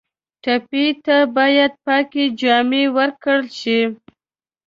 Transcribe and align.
ټپي 0.43 0.85
ته 1.05 1.17
باید 1.35 1.71
پاکې 1.85 2.23
جامې 2.41 2.83
ورکړل 2.97 3.43
شي. 3.59 3.79